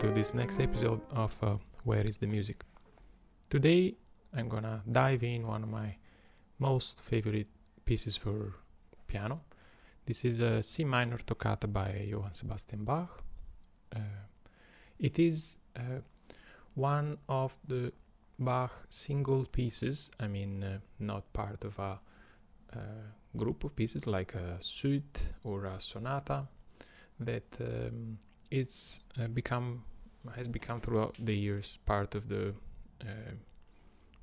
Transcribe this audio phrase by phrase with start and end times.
[0.00, 2.64] To this next episode of uh, Where is the Music?
[3.48, 3.94] Today,
[4.34, 5.96] I'm gonna dive in one of my
[6.58, 7.48] most favorite
[7.86, 8.56] pieces for
[9.06, 9.40] piano.
[10.04, 13.22] This is a C minor toccata by Johann Sebastian Bach.
[13.94, 14.00] Uh,
[14.98, 16.00] it is uh,
[16.74, 17.90] one of the
[18.38, 21.98] Bach single pieces, I mean, uh, not part of a,
[22.74, 22.78] a
[23.34, 26.48] group of pieces like a suite or a sonata
[27.18, 28.18] that um,
[28.50, 29.84] it's uh, become
[30.34, 32.54] has become throughout the years part of the
[33.00, 33.34] uh,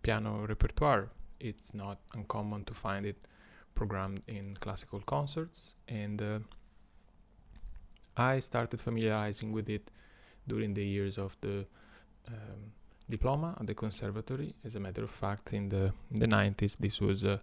[0.02, 1.10] piano repertoire.
[1.40, 3.18] It's not uncommon to find it
[3.76, 6.40] programmed in classical concerts, and uh,
[8.16, 9.92] I started familiarizing with it
[10.48, 11.66] during the years of the
[12.28, 12.72] um,
[13.10, 14.54] diploma at the conservatory.
[14.64, 17.42] As a matter of fact, in the in the 90s, this was a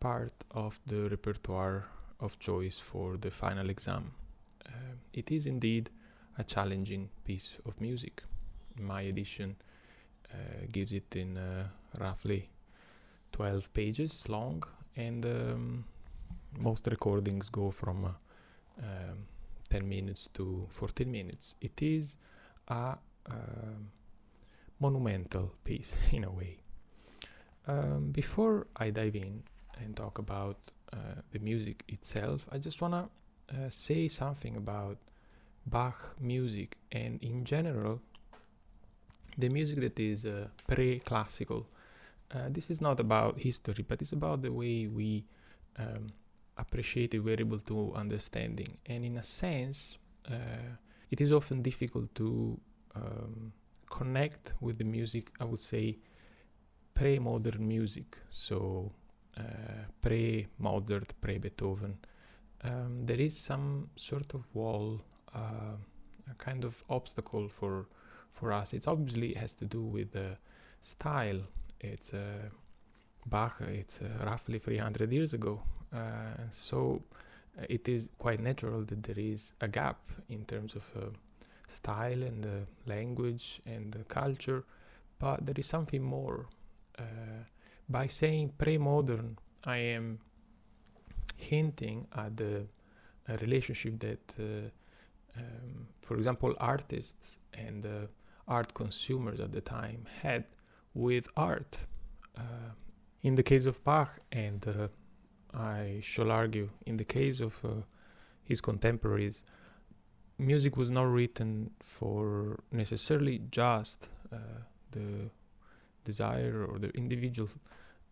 [0.00, 1.86] part of the repertoire
[2.20, 4.12] of choice for the final exam.
[4.66, 5.90] Uh, it is indeed
[6.40, 8.22] a challenging piece of music.
[8.80, 9.56] My edition
[10.32, 11.66] uh, gives it in uh,
[11.98, 12.48] roughly
[13.32, 14.62] 12 pages long,
[14.96, 15.84] and um,
[16.58, 18.08] most recordings go from uh,
[18.82, 19.18] um,
[19.68, 21.54] 10 minutes to 14 minutes.
[21.60, 22.16] It is
[22.68, 22.96] a
[23.30, 23.90] um,
[24.78, 26.56] monumental piece in a way.
[27.68, 29.42] Um, before I dive in
[29.78, 30.56] and talk about
[30.92, 33.04] uh, the music itself, I just want to
[33.54, 34.96] uh, say something about
[35.66, 38.00] Bach music and in general
[39.38, 41.66] the music that is uh, pre-classical.
[42.32, 45.24] Uh, this is not about history, but it's about the way we
[45.78, 46.08] um,
[46.58, 48.78] appreciate it, we're able to understanding.
[48.86, 49.96] And in a sense,
[50.30, 50.76] uh,
[51.10, 52.60] it is often difficult to
[52.94, 53.52] um,
[53.88, 55.98] connect with the music, I would say,
[56.94, 58.18] pre-modern music.
[58.30, 58.92] So
[59.36, 59.42] uh,
[60.00, 61.98] pre-Mozart, pre-Beethoven.
[62.62, 65.00] Um, there is some sort of wall
[65.34, 67.86] a kind of obstacle for
[68.30, 68.72] for us.
[68.72, 70.38] It obviously has to do with the
[70.82, 71.40] style.
[71.80, 72.48] It's uh,
[73.26, 73.60] Bach.
[73.60, 75.62] It's uh, roughly 300 years ago,
[75.94, 77.02] uh, so
[77.58, 79.98] uh, it is quite natural that there is a gap
[80.28, 81.06] in terms of uh,
[81.68, 84.64] style and the language and the culture.
[85.18, 86.46] But there is something more.
[87.88, 89.36] by saying pre-modern,
[89.66, 90.20] I am
[91.36, 92.66] hinting at the
[93.40, 94.72] relationship that
[95.36, 98.06] um, for example, artists and uh,
[98.48, 100.44] art consumers at the time had
[100.94, 101.78] with art.
[102.36, 102.72] Uh,
[103.22, 104.88] in the case of Bach, and uh,
[105.56, 107.68] I shall argue, in the case of uh,
[108.44, 109.42] his contemporaries,
[110.38, 114.36] music was not written for necessarily just uh,
[114.92, 115.30] the
[116.04, 117.50] desire or the individual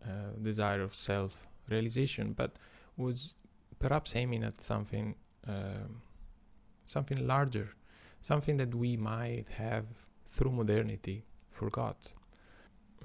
[0.05, 2.51] uh, desire of self realization, but
[2.97, 3.33] was
[3.79, 5.15] perhaps aiming at something.
[5.47, 6.01] Um,
[6.89, 7.69] something larger,
[8.21, 9.85] something that we might have
[10.27, 11.97] through modernity forgot.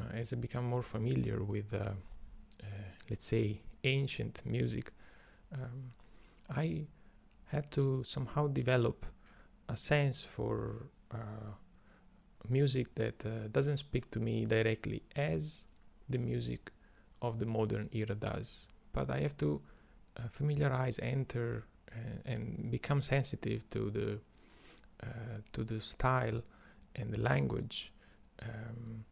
[0.00, 1.90] Uh, as I become more familiar with, uh,
[2.62, 2.66] uh,
[3.08, 4.90] let's say, ancient music,
[5.52, 5.92] um,
[6.50, 6.86] I
[7.46, 9.06] had to somehow develop
[9.68, 11.52] a sense for uh,
[12.48, 15.62] music that uh, doesn't speak to me directly as
[16.08, 16.72] the music
[17.22, 18.66] of the modern era does.
[18.92, 19.60] But I have to
[20.16, 21.66] uh, familiarize, enter
[22.25, 24.19] and become sensitive to the
[25.03, 26.43] uh, to the style
[26.97, 27.93] and the language
[28.43, 29.05] um,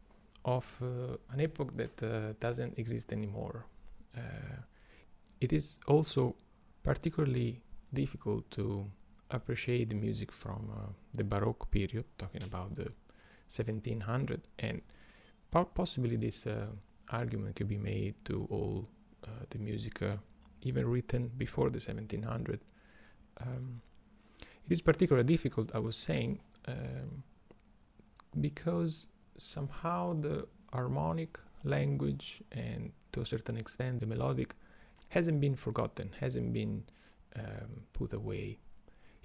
[0.45, 3.65] of uh, an epoch that uh, doesn't exist anymore.
[5.41, 6.35] it is also
[6.83, 7.61] particularly
[7.91, 8.85] difficult to
[9.29, 12.91] appreciate the music from uh, the Baroque period, talking about the
[13.49, 14.81] 1700, and
[15.51, 16.67] possibly this uh,
[17.09, 18.87] argument could be made to all
[19.23, 20.01] uh, the music
[20.61, 22.59] even written before the 1700.
[23.41, 23.81] Um,
[24.65, 27.23] it is particularly difficult, I was saying, um,
[28.39, 29.07] because
[29.37, 34.55] somehow the harmonic language and to a certain extent the melodic
[35.09, 36.83] hasn't been forgotten, hasn't been
[37.35, 38.57] um, put away.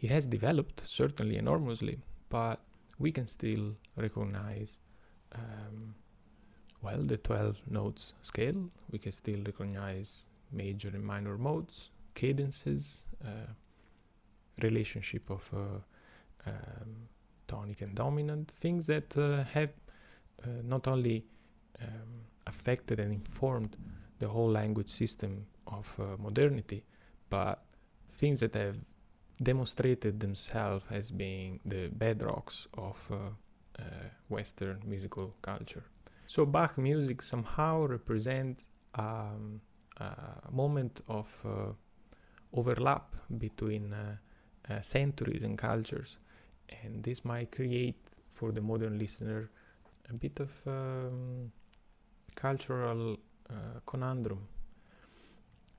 [0.01, 2.61] It has developed certainly enormously, but
[2.99, 4.81] we can still recognize
[5.35, 5.95] um,
[6.83, 8.71] well the 12 notes scale.
[8.91, 13.53] We can still recognize major and minor modes, cadences, uh,
[14.63, 15.59] relationship of uh,
[16.47, 17.09] um,
[17.47, 19.71] tonic and dominant, things that uh, have
[20.45, 21.25] uh, not only
[21.81, 23.77] um, affected and informed
[24.19, 26.85] the whole language system of uh, modernity,
[27.31, 27.63] but
[28.17, 28.77] things that have
[29.43, 32.97] demonstrated themselves as being the bedrocks of
[34.29, 35.85] Western musical culture.
[36.27, 39.61] So Bach music somehow represents um,
[40.01, 41.73] a moment of uh,
[42.53, 44.17] overlap between uh,
[44.71, 46.17] uh, centuries and cultures.
[46.83, 47.97] and this might create
[48.29, 49.51] for the modern listener
[50.11, 51.53] a bit of um,
[52.35, 53.19] cultural
[53.51, 54.47] uh, conundrum.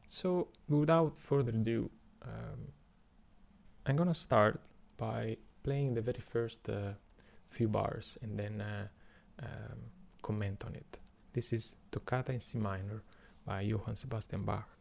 [0.08, 1.90] So, without further ado,
[2.24, 2.74] um,
[3.86, 4.60] I'm gonna start
[4.98, 6.94] by playing the very first uh,
[7.46, 8.88] few bars and then uh,
[9.42, 9.80] um,
[10.22, 10.98] comment on it.
[11.34, 13.04] This is Toccata in C minor
[13.46, 14.79] by Johann Sebastian Bach.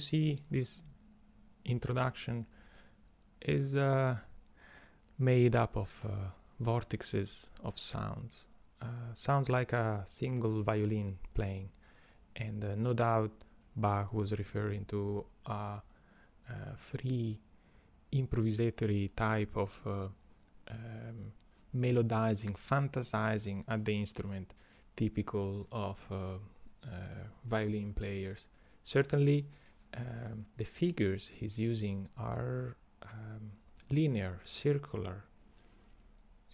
[0.00, 0.82] See, this
[1.64, 2.46] introduction
[3.40, 4.16] is uh,
[5.18, 6.08] made up of uh,
[6.62, 8.44] vortexes of sounds.
[8.82, 11.68] Uh, sounds like a single violin playing,
[12.36, 13.30] and uh, no doubt
[13.76, 17.38] Bach was referring to a, a free
[18.12, 20.08] improvisatory type of uh,
[20.70, 21.32] um,
[21.76, 24.54] melodizing, fantasizing at the instrument,
[24.96, 26.38] typical of uh,
[27.44, 28.46] violin players.
[28.82, 29.46] Certainly,
[29.96, 33.52] um, the figures he's using are um,
[33.90, 35.24] linear, circular.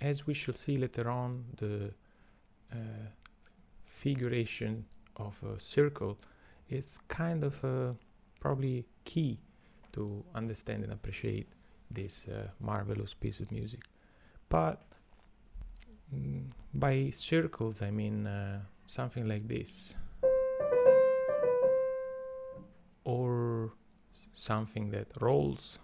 [0.01, 1.93] As we shall see later on, the
[2.73, 2.77] uh,
[3.85, 4.85] figuration
[5.17, 6.19] of a circle
[6.69, 7.93] is kind of uh,
[8.41, 9.39] probably key
[9.93, 11.49] to understand and appreciate
[11.91, 13.81] this uh, marvelous piece of music.
[14.49, 14.83] But
[16.15, 16.45] mm,
[16.75, 19.95] by circles, I mean uh, something like this.
[23.07, 23.73] Or
[24.33, 25.79] something that rolls.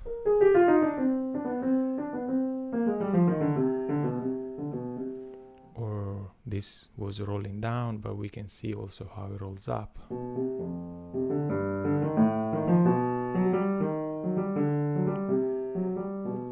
[5.74, 9.96] Or this was rolling down, but we can see also how it rolls up.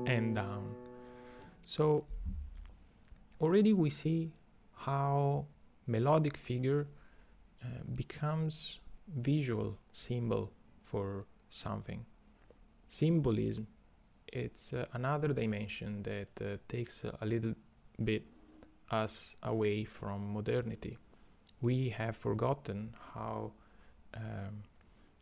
[0.06, 0.76] And down.
[1.64, 2.04] So
[3.40, 4.30] already we see
[4.76, 5.46] how
[5.88, 6.86] melodic figure
[7.64, 8.78] uh, becomes
[9.08, 10.52] visual symbol
[10.90, 12.04] for something.
[12.86, 13.66] Symbolism,
[14.26, 17.54] it's uh, another dimension that uh, takes a little
[18.02, 18.24] bit
[18.90, 20.98] us away from modernity.
[21.60, 23.52] We have forgotten how,
[24.14, 24.64] um,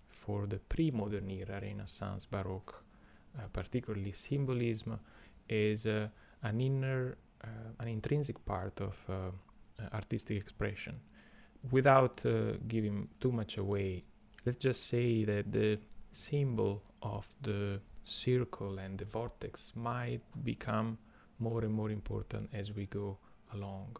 [0.08, 2.82] for the pre modern era, Renaissance, Baroque,
[3.38, 4.98] uh, particularly, symbolism
[5.48, 6.08] is uh,
[6.42, 9.30] an inner, uh, an intrinsic part of uh,
[9.92, 11.00] artistic expression.
[11.72, 12.24] Without
[12.68, 14.04] giving too much away,
[14.44, 15.78] let's just say that the
[16.12, 20.98] symbol of the circle and the vortex might become
[21.38, 23.18] more and more important as we go
[23.52, 23.96] along.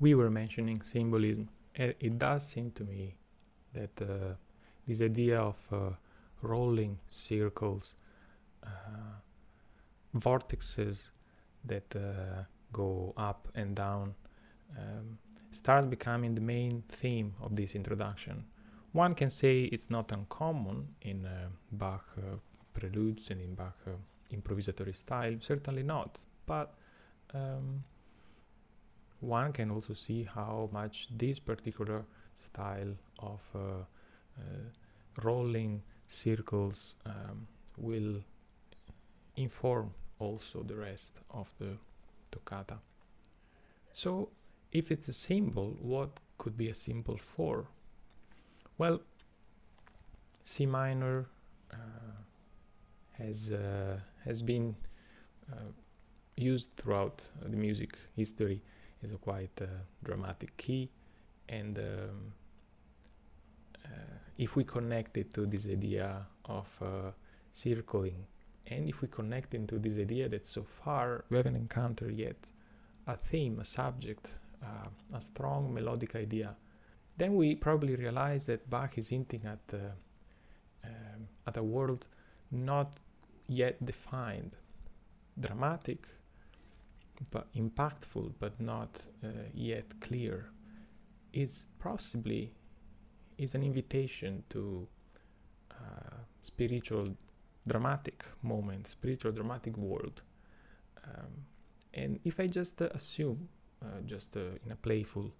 [0.00, 3.16] We were mentioning symbolism, it does seem to me
[3.74, 4.34] that uh,
[4.86, 5.90] this idea of uh,
[6.42, 7.94] rolling circles,
[8.64, 9.20] uh,
[10.16, 11.10] vortexes
[11.64, 12.42] that uh,
[12.72, 14.14] go up and down,
[14.76, 15.18] um,
[15.52, 18.44] start becoming the main theme of this introduction.
[18.92, 22.36] One can say it's not uncommon in uh, Bach uh,
[22.72, 23.78] preludes and in Bach
[24.32, 26.74] improvisatory style, certainly not, but
[27.34, 27.84] um,
[29.20, 32.04] one can also see how much this particular
[32.36, 34.42] style of uh, uh,
[35.22, 37.46] rolling circles um,
[37.76, 38.22] will
[39.36, 41.76] inform also the rest of the
[42.30, 42.78] toccata.
[43.92, 44.28] So,
[44.72, 47.66] if it's a symbol, what could be a symbol for?
[48.78, 49.00] Well,
[50.44, 51.26] C minor
[51.72, 51.76] uh,
[53.18, 54.76] has uh, has been
[55.52, 55.72] uh,
[56.36, 58.62] used throughout the music history
[59.02, 59.66] is a quite uh,
[60.02, 60.90] dramatic key.
[61.48, 62.32] And um,
[63.84, 63.88] uh,
[64.38, 67.10] if we connect it to this idea of uh,
[67.52, 68.26] circling
[68.66, 72.36] and if we connect into this idea that so far we haven't encountered yet
[73.08, 74.28] a theme a subject
[74.62, 76.54] uh, a strong melodic idea
[77.16, 79.78] then we probably realize that bach is hinting at uh,
[80.84, 82.06] um, at a world
[82.50, 82.98] not
[83.50, 84.56] yet defined.
[85.38, 86.06] Dramatic
[87.30, 90.50] but impactful but not uh, yet clear
[91.32, 92.52] is possibly
[93.38, 94.86] is an invitation to
[95.70, 97.16] uh, spiritual
[97.66, 100.22] dramatic moment spiritual dramatic world.
[101.04, 101.44] Um,
[101.92, 103.48] and if i just uh, assume
[103.82, 105.32] uh, just uh, in a playful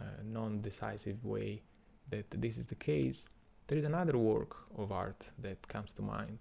[0.00, 1.62] uh, non-decisive way
[2.08, 3.24] that this is the case
[3.70, 6.38] there is another work of art that comes to mind.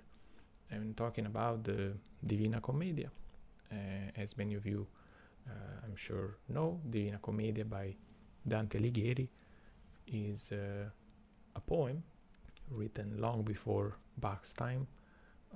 [0.71, 1.93] I'm talking about the
[2.25, 3.11] divina commedia
[3.71, 4.87] Eh, as many of you,
[5.47, 7.95] uh, I'm sure, know, Divina Commedia by
[8.47, 9.27] Dante Alighieri
[10.07, 10.89] is uh,
[11.55, 12.03] a poem
[12.71, 14.87] written long before Bach's time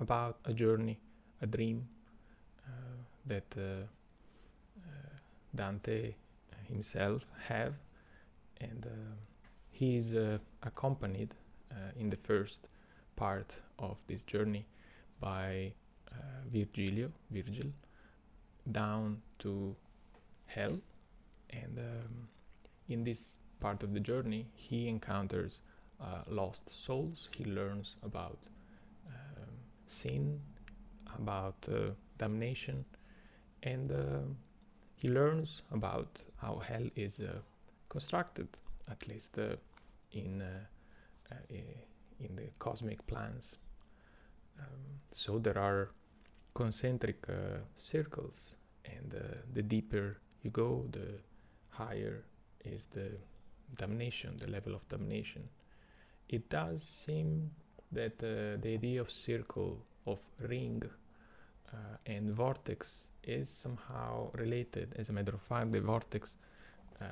[0.00, 0.98] about a journey,
[1.42, 1.88] a dream
[3.26, 3.56] that
[5.54, 6.14] Dante
[6.68, 7.74] himself have,
[8.60, 8.86] and
[9.70, 10.14] he is
[10.62, 11.34] accompanied
[11.98, 12.68] in the first
[13.16, 14.66] part of this journey
[15.20, 15.72] by
[16.12, 16.14] uh,
[16.52, 17.72] Virgilio, Virgil,
[18.70, 19.76] down to
[20.46, 20.78] hell.
[21.50, 22.28] And um,
[22.88, 23.26] in this
[23.60, 25.60] part of the journey he encounters
[26.00, 27.28] uh, lost souls.
[27.36, 28.38] He learns about
[29.06, 29.54] um,
[29.86, 30.40] sin
[31.18, 32.84] about uh, damnation.
[33.62, 34.34] And uh,
[34.96, 37.38] he learns about how hell is uh,
[37.88, 38.48] constructed
[38.90, 39.56] at least uh,
[40.12, 41.34] in uh,
[42.20, 43.56] in the cosmic plans.
[44.58, 45.90] Um, so there are
[46.54, 51.18] concentric uh, circles, and uh, the deeper you go, the
[51.70, 52.24] higher
[52.64, 53.10] is the
[53.76, 55.48] damnation, the level of damnation.
[56.28, 57.50] It does seem
[57.92, 60.82] that uh, the idea of circle, of ring,
[61.72, 64.94] uh, and vortex is somehow related.
[64.96, 66.36] As a matter of fact, the vortex
[67.00, 67.08] um,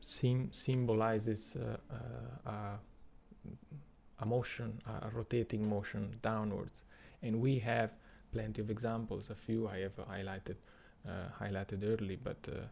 [0.00, 6.82] sim- symbolizes uh, uh, a, a motion, a rotating motion downwards
[7.22, 7.90] and we have
[8.32, 9.30] plenty of examples.
[9.30, 10.56] A few I have highlighted
[11.06, 12.66] uh, highlighted early, but uh,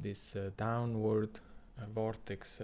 [0.00, 1.38] this uh, downward
[1.94, 2.60] vortex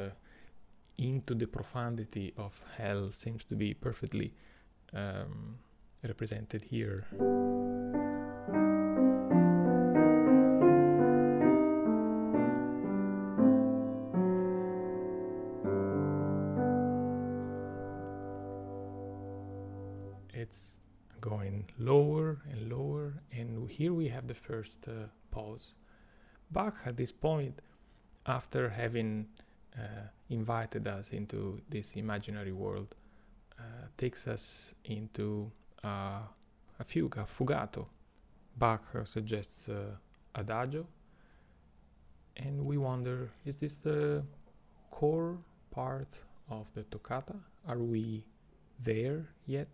[0.96, 4.32] into the profundity of hell seems to be perfectly
[4.94, 5.58] um,
[6.02, 8.09] represented here.
[23.66, 25.72] Here we have the first uh, pause.
[26.50, 27.60] Bach, at this point,
[28.26, 29.28] after having
[29.76, 32.94] uh, invited us into this imaginary world,
[33.58, 33.62] uh,
[33.96, 35.50] takes us into
[35.84, 37.86] a fugue, a fugato.
[38.56, 39.96] Bach suggests uh,
[40.34, 40.86] adagio,
[42.36, 44.22] and we wonder is this the
[44.90, 45.38] core
[45.70, 47.36] part of the toccata?
[47.66, 48.24] Are we
[48.82, 49.68] there yet?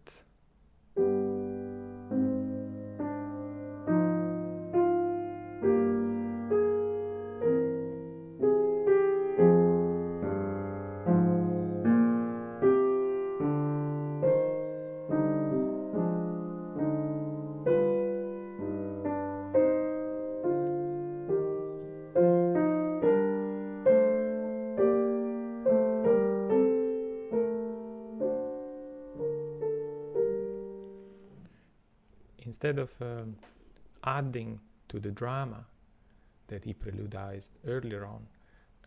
[32.87, 33.37] Of um,
[34.05, 35.65] adding to the drama
[36.49, 38.27] that he preludized earlier on,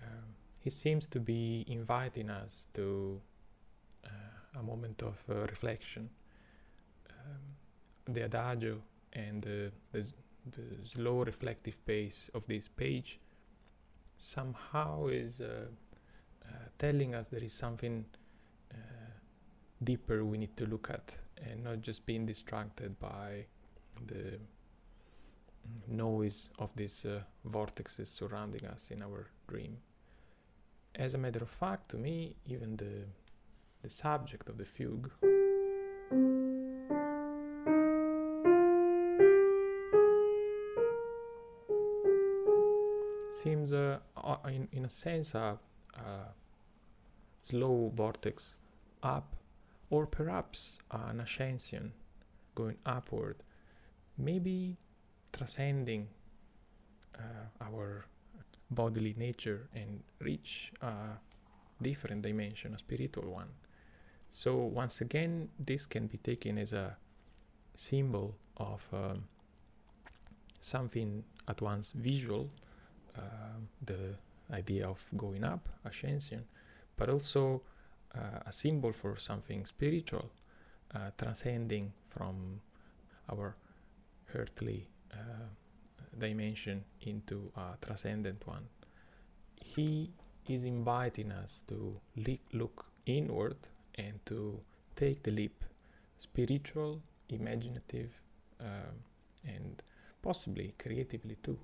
[0.02, 0.28] um,
[0.62, 3.20] he seems to be inviting us to
[4.06, 6.10] uh, a moment of uh, reflection.
[7.10, 8.82] Um, the adagio
[9.14, 10.14] and the, the,
[10.52, 10.64] the,
[10.94, 13.20] slow reflective pace of this page
[14.18, 15.66] somehow is uh,
[16.46, 18.06] uh telling us there is something
[18.74, 18.78] uh,
[19.84, 21.16] deeper we need to look at
[21.46, 23.46] and not just being distracted by
[24.08, 24.40] the
[25.88, 29.78] noise of these uh, vortexes surrounding us in our dream.
[30.96, 33.06] As a matter of fact, to me, even the
[33.82, 35.10] the subject of the fugue
[43.32, 44.00] seems, uh,
[44.48, 45.58] in, in a sense, a,
[45.96, 46.34] a
[47.42, 48.56] slow vortex
[49.02, 49.36] up,
[49.90, 51.94] or perhaps an ascension
[52.54, 53.38] going upward
[54.20, 54.78] maybe
[55.32, 56.08] transcending
[57.18, 58.06] uh, our
[58.70, 61.18] bodily nature and reach a
[61.82, 63.50] different dimension, a spiritual one.
[64.30, 66.98] So, once again, this can be taken as a
[67.76, 69.24] symbol of um,
[70.62, 72.52] something at once visual,
[73.18, 73.22] uh,
[73.84, 74.16] the
[74.52, 76.46] idea of going up, ascension,
[76.96, 77.62] but also
[78.16, 80.30] uh, a symbol for something spiritual,
[80.94, 82.62] uh, transcending from
[83.32, 83.56] our
[84.36, 85.48] earthly uh,
[86.18, 88.68] dimension into a transcendent one.
[89.56, 90.12] He
[90.48, 92.00] is inviting us to
[92.54, 93.58] look inward
[93.96, 94.60] and to
[94.96, 95.64] take the leap,
[96.18, 98.12] spiritual, imaginative,
[98.60, 99.04] um,
[99.46, 99.82] and
[100.22, 101.60] possibly creatively too.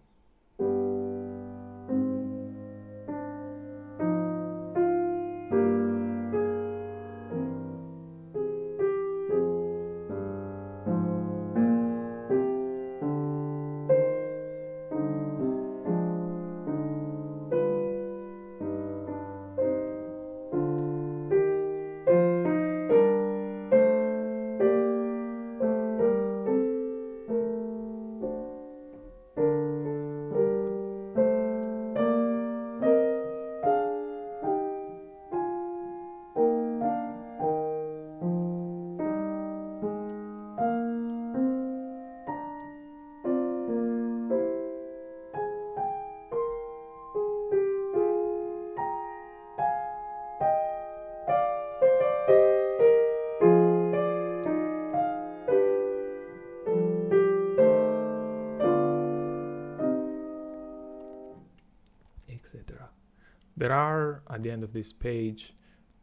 [64.45, 65.53] The end of this page,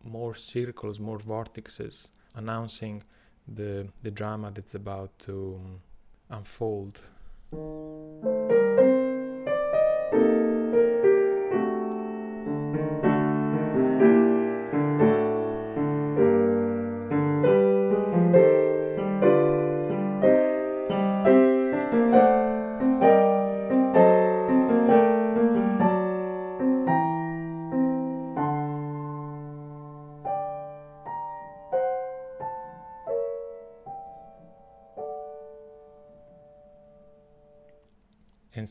[0.02, 3.04] more circles, more vortexes announcing
[3.46, 5.80] the, the drama that's about to um,
[6.28, 7.00] unfold.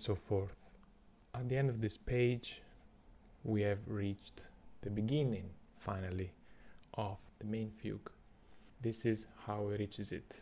[0.02, 0.66] So forth.
[1.36, 2.62] At the end of this page,
[3.44, 4.42] we have reached
[4.82, 6.32] the beginning, finally,
[6.96, 8.12] of the main fugue.
[8.82, 10.34] This is how it reaches it.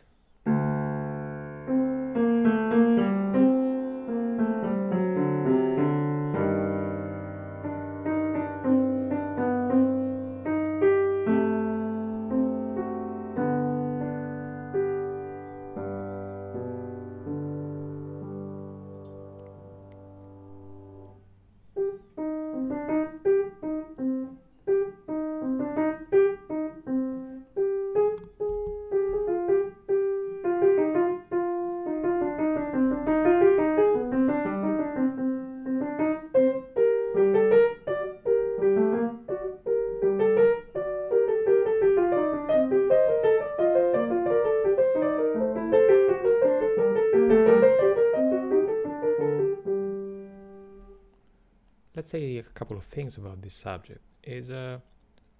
[52.10, 54.00] Say a couple of things about this subject.
[54.24, 54.82] Is a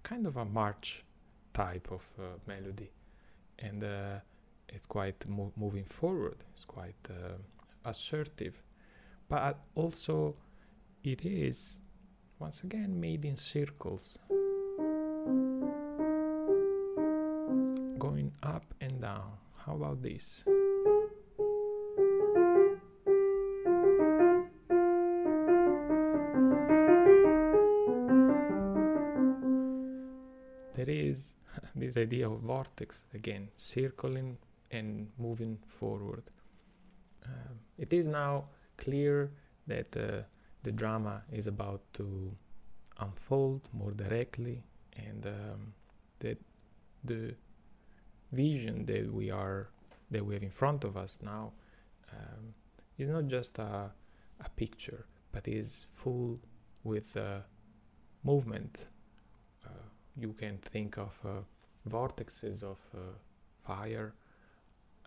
[0.03, 1.05] kind of a march
[1.53, 2.91] type of uh, melody.
[3.59, 4.21] And uh,
[4.69, 6.39] it's quite mo- moving forward.
[6.55, 7.39] It's quite uh,
[7.85, 8.63] assertive.
[9.29, 10.37] But also
[11.03, 11.81] it is
[12.39, 14.19] once again made in circles.
[17.53, 19.33] It's going up and down.
[19.67, 20.45] How about this
[31.91, 34.39] this idea of vortex again, circling
[34.71, 36.23] and moving forward.
[37.27, 38.45] Um, it is now
[38.77, 39.33] clear
[39.67, 40.23] that uh,
[40.63, 42.33] the drama is about to
[43.01, 44.63] unfold more directly,
[44.97, 45.73] and um,
[46.21, 46.39] that
[47.03, 47.35] the
[48.31, 49.71] vision that we are
[50.13, 51.53] that we have in front of us now
[52.13, 52.55] um,
[52.99, 53.91] is not just a,
[54.47, 56.39] a picture, but is full
[56.85, 57.41] with uh,
[58.23, 58.87] movement.
[59.65, 61.41] Uh, you can think of uh,
[61.89, 62.99] vortexes of uh,
[63.65, 64.13] fire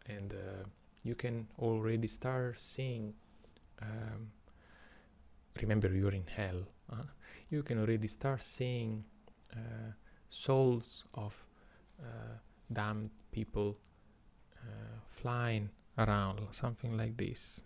[0.07, 0.63] and uh,
[1.03, 3.13] you can already start seeing
[3.81, 4.31] um,
[5.61, 7.03] remember you're in hell uh,
[7.49, 9.03] you can already start seeing
[9.53, 9.91] uh,
[10.29, 11.45] souls of
[12.01, 12.37] uh,
[12.71, 13.75] damned people
[14.57, 17.63] uh, flying around something like this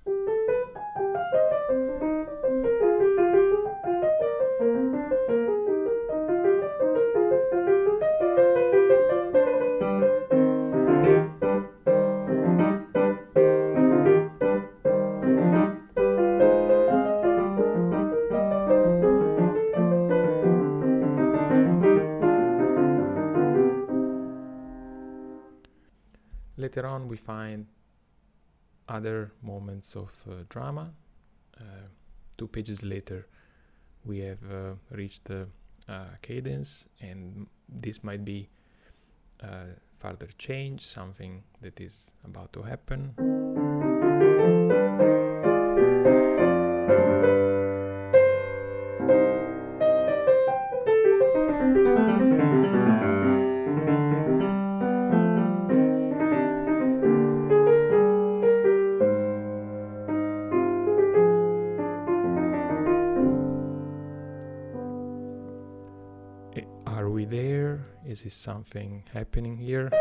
[28.97, 30.91] other moments of uh, drama.
[31.59, 31.87] Uh,
[32.37, 33.27] two pages later,
[34.05, 35.47] we have uh, reached the
[36.21, 38.49] cadence, and this might be
[39.99, 43.15] further change, something that is about to happen.
[68.25, 69.91] Is something happening here?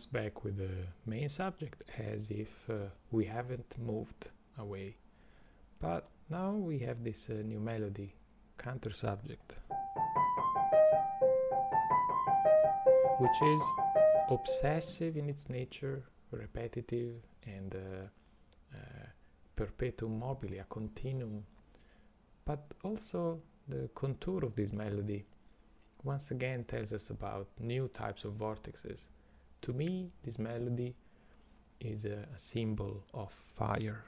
[0.00, 2.74] Comes back with the main subject as if uh,
[3.10, 4.96] we haven't moved away.
[5.78, 8.14] But now we have this uh, new melody,
[8.56, 9.56] counter subject,
[13.18, 13.62] which is
[14.30, 17.78] obsessive in its nature, repetitive, and uh,
[18.74, 19.06] uh,
[19.54, 21.44] perpetuum mobile, a continuum.
[22.46, 25.26] But also the contour of this melody
[26.04, 29.00] once again tells us about new types of vortexes.
[29.62, 30.94] To me, this melody
[31.80, 34.04] is a, a symbol of fire.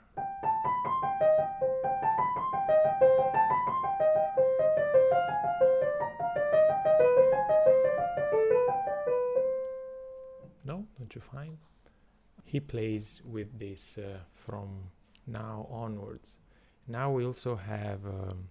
[10.65, 11.59] No, don't you find?
[12.45, 14.91] He plays with this uh, from
[15.27, 16.39] now onwards.
[16.89, 18.49] Now we also have um,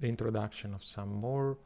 [0.00, 1.58] the introduction of some more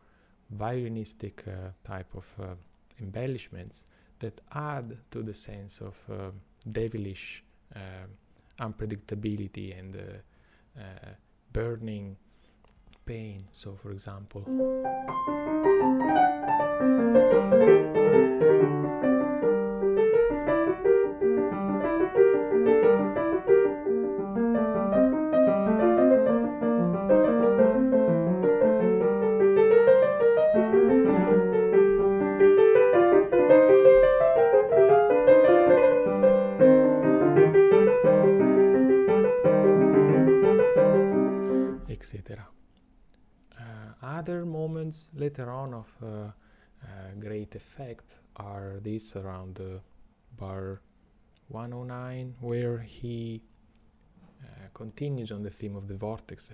[0.57, 2.55] violinistic uh, type of uh,
[3.01, 3.85] embellishments
[4.20, 6.31] that add to the sense of uh,
[6.70, 7.42] devilish
[7.74, 8.07] uh,
[8.61, 11.11] unpredictability and uh, uh,
[11.52, 12.16] burning
[13.04, 13.44] pain.
[13.52, 14.44] So, for example.
[44.29, 46.31] Other moments later on of uh, uh,
[47.19, 49.59] great effect are these around
[50.37, 50.83] bar
[51.49, 53.43] 109, where he
[54.43, 56.51] uh, continues on the theme of the vortex.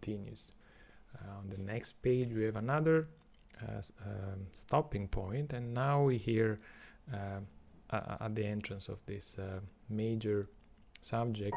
[0.00, 0.40] Continues.
[1.14, 3.08] Uh, on the next page, we have another
[3.62, 6.58] uh, um, stopping point, and now we hear
[7.12, 7.40] uh,
[7.92, 9.36] at the entrance of this
[9.88, 10.46] major
[11.00, 11.56] subject.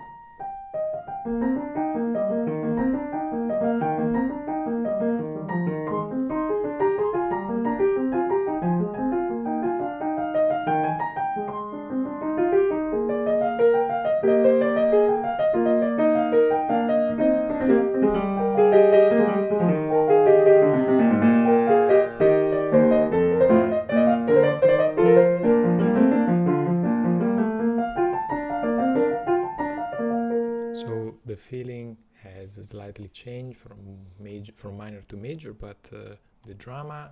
[33.14, 33.78] Changed from
[34.20, 37.12] major from minor to major, but uh, the drama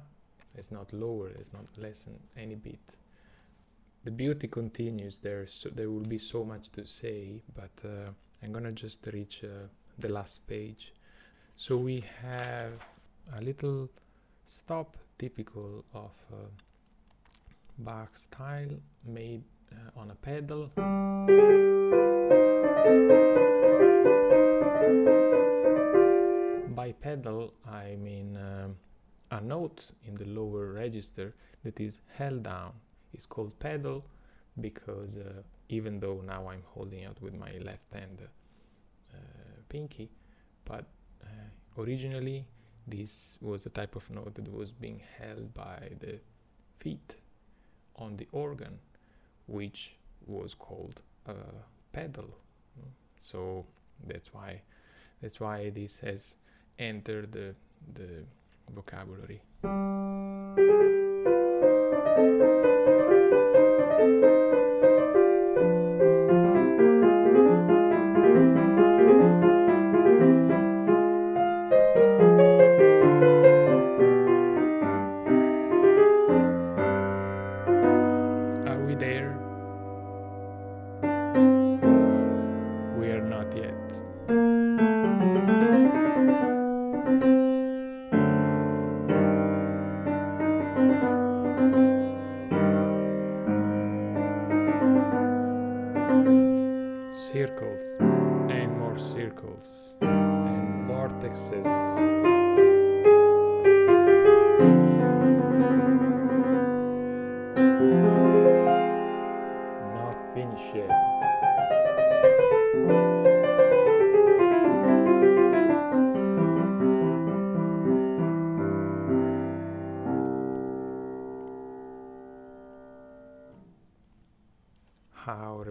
[0.57, 2.79] is not lower, it's not lessen any bit.
[4.03, 5.19] The beauty continues.
[5.19, 8.11] There's so, there will be so much to say, but uh,
[8.41, 9.67] I'm gonna just reach uh,
[9.99, 10.93] the last page.
[11.55, 12.73] So we have
[13.37, 13.89] a little
[14.45, 16.35] stop typical of uh,
[17.77, 20.71] Bach style made uh, on a pedal.
[26.75, 28.77] By pedal, I mean um,
[29.29, 32.71] a note in the lower register that is held down.
[33.13, 34.05] It's called pedal
[34.59, 38.19] because uh, even though now I'm holding out with my left hand
[39.13, 39.17] uh,
[39.67, 40.11] pinky,
[40.63, 40.85] but
[41.21, 42.45] uh, originally
[42.87, 46.19] this was a type of note that was being held by the
[46.79, 47.17] feet
[47.97, 48.79] on the organ,
[49.47, 51.33] which was called a
[51.91, 52.37] pedal.
[53.19, 53.65] So
[54.07, 54.61] that's why
[55.21, 56.35] that's why this has
[56.81, 57.55] entered the
[57.93, 58.23] the
[58.73, 59.41] vocabulary.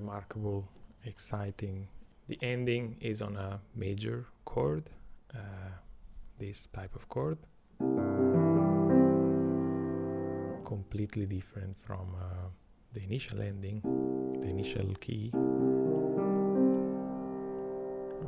[0.01, 0.61] Remarkable,
[1.05, 1.89] exciting.
[2.29, 4.85] The ending is on a major chord,
[5.35, 5.73] uh,
[6.39, 7.39] this type of chord.
[10.65, 12.49] Completely different from uh,
[12.95, 13.79] the initial ending,
[14.41, 15.31] the initial key.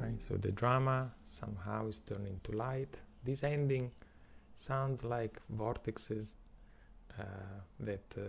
[0.00, 2.98] Right, so the drama somehow is turned into light.
[3.24, 3.92] This ending
[4.56, 6.34] sounds like vortexes
[7.18, 7.22] uh,
[7.80, 8.22] that uh,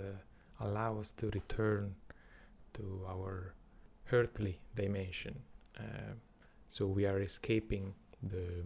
[0.66, 1.96] allow us to return
[2.74, 3.54] to our
[4.12, 5.40] earthly dimension.
[5.78, 6.14] Uh,
[6.70, 8.64] so we are escaping the,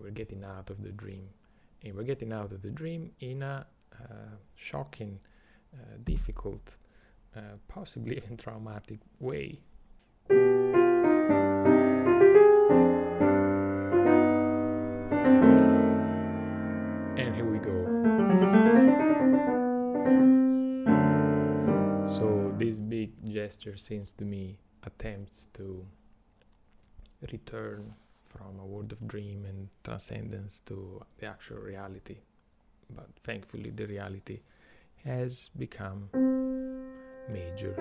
[0.00, 1.28] we're getting out of the dream.
[1.84, 5.20] And we're getting out of the dream in a uh, shocking,
[5.74, 6.74] uh, difficult,
[7.36, 9.60] uh, possibly even traumatic way.
[23.48, 25.86] Gesture seems to me attempts to
[27.32, 27.94] return
[28.30, 32.18] from a world of dream and transcendence to the actual reality.
[32.94, 34.40] But thankfully the reality
[35.02, 36.10] has become
[37.32, 37.74] major.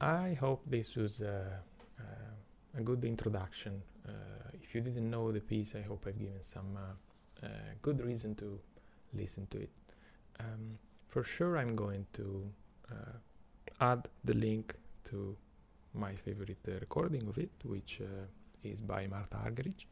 [0.00, 1.58] I hope this was uh,
[2.00, 3.82] uh, a good introduction.
[4.08, 4.33] Uh,
[4.74, 7.48] if you didn't know the piece, I hope I've given some uh, uh,
[7.80, 8.58] good reason to
[9.16, 9.70] listen to it.
[10.40, 12.50] Um, for sure, I'm going to
[12.90, 13.14] uh,
[13.80, 14.74] add the link
[15.10, 15.36] to
[15.94, 18.26] my favorite uh, recording of it, which uh,
[18.64, 19.86] is by Martha Argerich.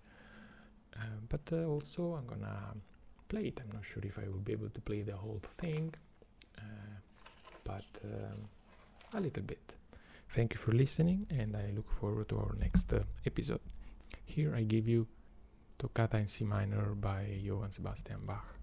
[1.28, 2.74] But also, I'm gonna
[3.28, 3.60] play it.
[3.62, 5.94] I'm not sure if I will be able to play the whole thing,
[7.64, 8.48] but um,
[9.14, 9.74] a little bit.
[10.34, 12.92] Thank you for listening, and I look forward to our next
[13.24, 13.60] episode.
[14.32, 15.08] Here I give you
[15.76, 18.61] Toccata in C minor by Johann Sebastian Bach.